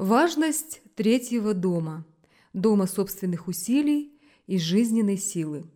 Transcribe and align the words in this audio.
Важность 0.00 0.80
третьего 0.94 1.52
дома, 1.52 2.06
дома 2.54 2.86
собственных 2.86 3.48
усилий 3.48 4.18
и 4.46 4.58
жизненной 4.58 5.18
силы. 5.18 5.66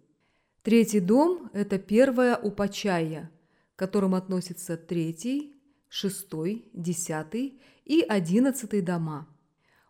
Третий 0.62 1.00
дом– 1.00 1.50
это 1.53 1.79
первая 1.79 2.34
упачая, 2.34 3.31
к 3.76 3.79
которым 3.79 4.15
относятся 4.15 4.79
третий, 4.79 5.60
шестой, 5.91 6.71
десятый 6.73 7.60
и 7.84 8.00
одиннадцатый 8.00 8.80
дома. 8.80 9.29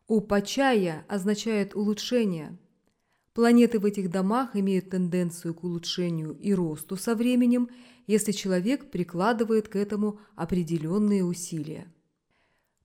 Упачая 0.09 1.07
означает 1.09 1.77
улучшение. 1.77 2.59
Планеты 3.35 3.79
в 3.79 3.85
этих 3.85 4.11
домах 4.11 4.57
имеют 4.57 4.91
тенденцию 4.91 5.55
к 5.55 5.62
улучшению 5.62 6.37
и 6.41 6.53
росту 6.53 6.96
со 6.96 7.14
временем, 7.14 7.71
если 8.09 8.32
человек 8.32 8.91
прикладывает 8.91 9.69
к 9.69 9.77
этому 9.77 10.19
определенные 10.35 11.25
усилия. 11.25 11.94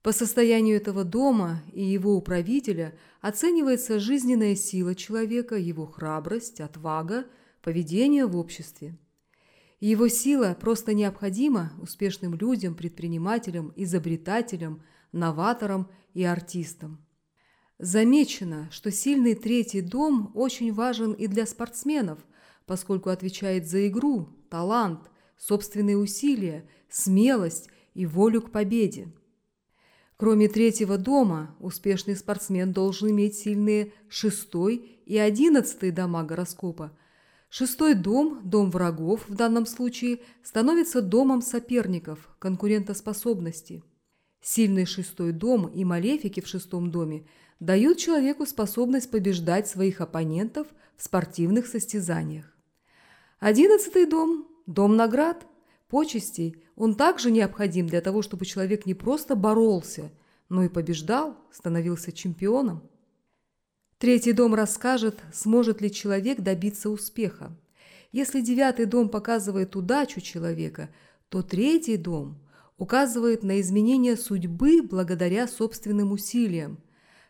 По 0.02 0.12
состоянию 0.12 0.76
этого 0.76 1.04
дома 1.04 1.62
и 1.72 1.82
его 1.82 2.14
управителя 2.14 2.98
оценивается 3.20 4.00
жизненная 4.00 4.54
сила 4.54 4.94
человека, 4.94 5.56
его 5.56 5.86
храбрость, 5.86 6.60
отвага, 6.60 7.26
поведение 7.60 8.24
в 8.24 8.34
обществе. 8.36 8.96
Его 9.78 10.08
сила 10.08 10.56
просто 10.58 10.94
необходима 10.94 11.72
успешным 11.80 12.34
людям, 12.34 12.74
предпринимателям, 12.74 13.72
изобретателям, 13.76 14.82
новаторам 15.12 15.90
и 16.14 16.24
артистам. 16.24 17.04
Замечено, 17.78 18.68
что 18.70 18.90
сильный 18.90 19.34
третий 19.34 19.80
дом 19.82 20.32
очень 20.34 20.72
важен 20.72 21.12
и 21.12 21.26
для 21.26 21.46
спортсменов, 21.46 22.18
поскольку 22.66 23.10
отвечает 23.10 23.66
за 23.66 23.88
игру, 23.88 24.28
талант, 24.50 25.10
собственные 25.38 25.96
усилия, 25.96 26.68
смелость 26.90 27.68
и 27.94 28.04
волю 28.06 28.42
к 28.42 28.50
победе. 28.50 29.08
Кроме 30.20 30.48
третьего 30.48 30.98
дома, 30.98 31.56
успешный 31.60 32.14
спортсмен 32.14 32.74
должен 32.74 33.10
иметь 33.10 33.38
сильные 33.38 33.94
шестой 34.10 35.00
и 35.06 35.16
одиннадцатый 35.16 35.92
дома 35.92 36.24
гороскопа. 36.24 36.92
Шестой 37.48 37.94
дом, 37.94 38.42
дом 38.44 38.70
врагов 38.70 39.26
в 39.26 39.34
данном 39.34 39.64
случае, 39.64 40.20
становится 40.42 41.00
домом 41.00 41.40
соперников, 41.40 42.28
конкурентоспособности. 42.38 43.82
Сильный 44.42 44.84
шестой 44.84 45.32
дом 45.32 45.68
и 45.68 45.86
малефики 45.86 46.42
в 46.42 46.46
шестом 46.46 46.90
доме 46.90 47.26
дают 47.58 47.96
человеку 47.96 48.44
способность 48.44 49.10
побеждать 49.10 49.68
своих 49.68 50.02
оппонентов 50.02 50.66
в 50.98 51.02
спортивных 51.02 51.66
состязаниях. 51.66 52.54
Одиннадцатый 53.38 54.04
дом– 54.04 54.46
дом 54.66 54.96
наград, 54.96 55.46
почестей, 55.90 56.64
он 56.76 56.94
также 56.94 57.30
необходим 57.30 57.86
для 57.86 58.00
того, 58.00 58.22
чтобы 58.22 58.46
человек 58.46 58.86
не 58.86 58.94
просто 58.94 59.36
боролся, 59.36 60.10
но 60.48 60.62
и 60.62 60.68
побеждал, 60.68 61.36
становился 61.52 62.12
чемпионом. 62.12 62.88
Третий 63.98 64.32
дом 64.32 64.54
расскажет, 64.54 65.20
сможет 65.32 65.82
ли 65.82 65.92
человек 65.92 66.40
добиться 66.40 66.88
успеха. 66.88 67.54
Если 68.12 68.40
девятый 68.40 68.86
дом 68.86 69.10
показывает 69.10 69.76
удачу 69.76 70.22
человека, 70.22 70.88
то 71.28 71.42
третий 71.42 71.98
дом 71.98 72.40
указывает 72.78 73.42
на 73.42 73.60
изменение 73.60 74.16
судьбы 74.16 74.80
благодаря 74.82 75.46
собственным 75.46 76.12
усилиям, 76.12 76.78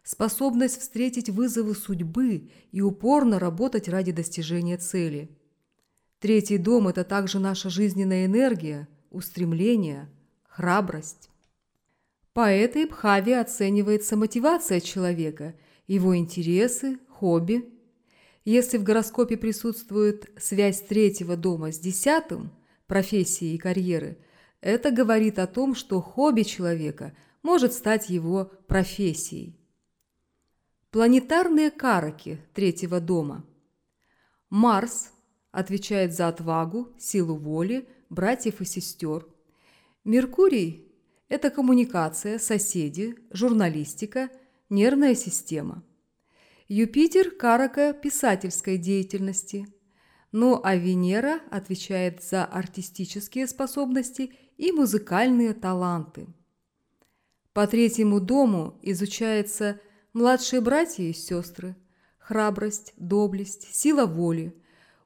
способность 0.04 0.80
встретить 0.80 1.28
вызовы 1.28 1.74
судьбы 1.74 2.50
и 2.70 2.80
упорно 2.80 3.40
работать 3.40 3.88
ради 3.88 4.12
достижения 4.12 4.76
цели. 4.78 5.36
Третий 6.20 6.58
дом– 6.58 6.86
это 6.88 7.02
также 7.02 7.38
наша 7.38 7.70
жизненная 7.70 8.26
энергия– 8.26 8.88
устремление, 9.10 10.10
храбрость. 10.46 11.30
По 12.34 12.50
этой 12.50 12.84
Бхаве 12.84 13.40
оценивается 13.40 14.16
мотивация 14.16 14.80
человека, 14.80 15.54
его 15.86 16.14
интересы, 16.14 16.98
хобби. 17.08 17.64
Если 18.44 18.76
в 18.76 18.82
гороскопе 18.82 19.38
присутствует 19.38 20.30
связь 20.38 20.82
третьего 20.82 21.38
дома 21.38 21.72
с 21.72 21.78
десятым, 21.78 22.52
профессии 22.86 23.54
и 23.54 23.58
карьеры, 23.58 24.18
это 24.60 24.90
говорит 24.90 25.38
о 25.38 25.46
том, 25.46 25.74
что 25.74 26.02
хобби 26.02 26.42
человека 26.42 27.16
может 27.42 27.72
стать 27.72 28.10
его 28.10 28.52
профессией. 28.66 29.58
Планетарные 30.90 31.70
караки 31.70 32.38
третьего 32.52 33.00
дома. 33.00 33.46
Марс 34.50 35.12
отвечает 35.52 36.14
за 36.14 36.28
отвагу, 36.28 36.92
силу 36.98 37.36
воли, 37.36 37.88
братьев 38.08 38.60
и 38.60 38.64
сестер. 38.64 39.26
Меркурий– 40.04 40.88
это 41.28 41.50
коммуникация, 41.50 42.38
соседи, 42.38 43.16
журналистика, 43.30 44.30
нервная 44.68 45.14
система. 45.14 45.82
Юпитер– 46.68 47.30
карака 47.38 47.92
писательской 47.92 48.78
деятельности. 48.78 49.66
Ну 50.32 50.60
а 50.62 50.76
Венера 50.76 51.40
отвечает 51.50 52.22
за 52.22 52.44
артистические 52.44 53.48
способности 53.48 54.32
и 54.56 54.70
музыкальные 54.70 55.54
таланты. 55.54 56.28
По 57.52 57.66
третьему 57.66 58.20
дому 58.20 58.78
изучаются 58.82 59.80
младшие 60.12 60.60
братья 60.60 61.02
и 61.02 61.12
сестры, 61.12 61.74
храбрость, 62.18 62.92
доблесть, 62.96 63.74
сила 63.74 64.06
воли, 64.06 64.54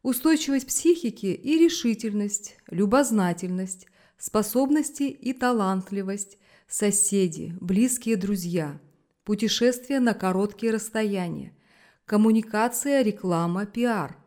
устойчивость 0.05 0.67
психики 0.67 1.27
и 1.27 1.59
решительность, 1.59 2.59
любознательность, 2.69 3.87
способности 4.19 5.05
и 5.05 5.33
талантливость, 5.33 6.39
соседи, 6.69 7.57
близкие 7.59 8.17
друзья, 8.17 8.79
путешествия 9.25 10.01
на 10.01 10.13
короткие 10.13 10.73
расстояния, 10.73 11.57
коммуникация, 12.05 13.01
реклама, 13.01 13.65
пиар, 13.65 14.19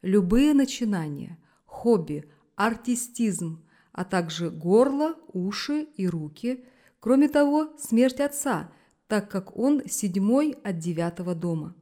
любые 0.00 0.54
начинания, 0.54 1.38
хобби, 1.66 2.32
артистизм, 2.54 3.62
а 3.92 4.04
также 4.04 4.48
горло, 4.48 5.16
уши 5.34 5.86
и 5.96 6.08
руки, 6.08 6.64
кроме 6.98 7.28
того, 7.28 7.74
смерть 7.78 8.20
отца, 8.20 8.72
так 9.06 9.30
как 9.30 9.54
он 9.58 9.82
седьмой 9.86 10.56
от 10.64 10.78
девятого 10.78 11.34
дома. 11.34 11.76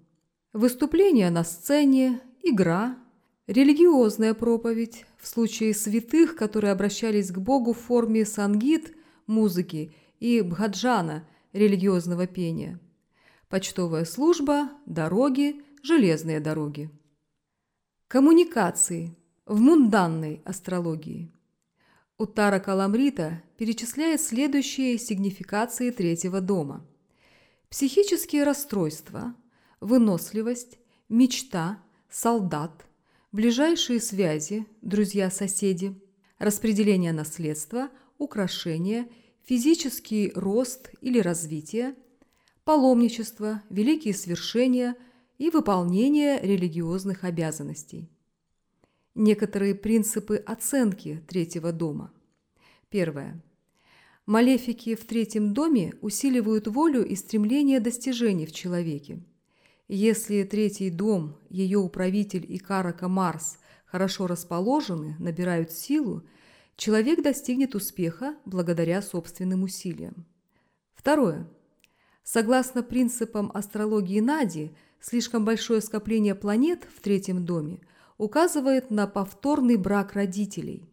Выступления 0.53 1.31
на 1.31 1.45
сцене, 1.45 2.21
игра, 2.43 2.99
Религиозная 3.47 4.33
проповедь 4.33 5.05
в 5.19 5.27
случае 5.27 5.75
святых, 5.75 6.35
которые 6.35 6.73
обращались 6.73 7.31
к 7.31 7.39
Богу 7.39 7.75
в 7.75 7.79
форме 7.79 8.25
сангит, 8.25 8.97
музыки, 9.27 9.95
и 10.19 10.41
бхаджана, 10.41 11.29
религиозного 11.53 12.27
пения. 12.27 12.81
Почтовая 13.51 14.07
служба, 14.07 14.71
дороги, 14.87 15.63
железные 15.83 16.41
дороги. 16.41 16.91
Коммуникации 18.09 19.15
в 19.45 19.61
мунданной 19.61 20.41
астрологии. 20.47 21.31
Уттара 22.17 22.61
Каламрита 22.61 23.43
перечисляет 23.59 24.23
следующие 24.23 24.97
сигнификации 24.97 25.91
третьего 25.91 26.41
дома. 26.41 26.87
Психические 27.69 28.45
расстройства, 28.45 29.35
выносливость, 29.81 30.79
мечта, 31.11 31.83
солдат– 32.09 32.87
ближайшие 33.35 34.01
связи, 34.01 34.65
друзья-соседи, 34.81 36.01
распределение 36.39 37.13
наследства, 37.13 37.91
украшения, 38.17 39.09
физический 39.43 40.31
рост 40.37 40.91
или 41.01 41.19
развитие, 41.19 41.97
паломничество, 42.63 43.61
великие 43.71 44.15
свершения 44.15 44.95
и 45.37 45.51
выполнение 45.51 46.41
религиозных 46.41 47.25
обязанностей. 47.25 48.09
Некоторые 49.17 49.75
принципы 49.75 50.37
оценки 50.37 51.21
третьего 51.27 51.73
дома. 51.73 52.13
Первое. 52.89 53.43
Малефики 54.27 54.95
в 54.95 55.05
третьем 55.07 55.55
доме 55.55 55.95
усиливают 56.03 56.69
волю 56.69 57.05
и 57.05 57.17
стремление 57.17 57.81
достижений 57.81 58.47
в 58.47 58.53
человеке. 58.53 59.19
Если 59.89 60.45
третий 60.45 60.89
дом, 60.89 61.37
ее 61.51 61.79
управитель 61.79 62.47
и 62.49 62.59
карака 62.59 63.09
Марс 63.09 63.59
хорошо 63.85 64.27
расположены, 64.27 65.15
набирают 65.19 65.73
силу, 65.73 66.23
человек 66.77 67.23
достигнет 67.23 67.75
успеха 67.75 68.35
благодаря 68.47 69.03
собственным 69.03 69.63
усилиям. 69.63 70.25
Второе. 70.95 71.47
Согласно 72.23 72.83
принципам 72.83 73.51
астрологии 73.53 74.21
Нади, 74.21 74.75
слишком 75.01 75.45
большое 75.45 75.83
скопление 75.83 76.35
планет 76.35 76.89
в 76.97 77.03
третьем 77.03 77.45
доме 77.45 77.81
указывает 78.17 78.91
на 78.91 79.07
повторный 79.07 79.77
брак 79.77 80.15
родителей. 80.15 80.89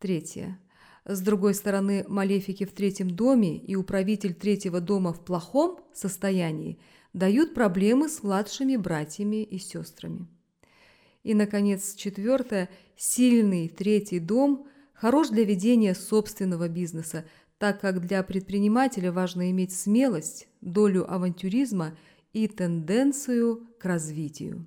Третье. 0.00 0.58
С 1.04 1.20
другой 1.20 1.54
стороны, 1.54 2.04
малефики 2.08 2.64
в 2.64 2.72
третьем 2.72 3.10
доме 3.10 3.58
и 3.58 3.76
управитель 3.76 4.34
третьего 4.34 4.80
дома 4.80 5.12
в 5.12 5.24
плохом 5.24 5.78
состоянии– 5.92 6.80
дают 7.12 7.54
проблемы 7.54 8.08
с 8.08 8.22
младшими 8.22 8.76
братьями 8.76 9.42
и 9.42 9.58
сестрами. 9.58 10.26
И, 11.22 11.34
наконец, 11.34 11.94
четвертое. 11.94 12.68
Сильный 12.96 13.68
третий 13.68 14.18
дом 14.18 14.66
хорош 14.92 15.28
для 15.28 15.44
ведения 15.44 15.94
собственного 15.94 16.68
бизнеса, 16.68 17.24
так 17.58 17.80
как 17.80 18.00
для 18.00 18.22
предпринимателя 18.22 19.12
важно 19.12 19.50
иметь 19.50 19.72
смелость, 19.72 20.48
долю 20.60 21.12
авантюризма 21.12 21.96
и 22.32 22.48
тенденцию 22.48 23.66
к 23.78 23.84
развитию. 23.84 24.66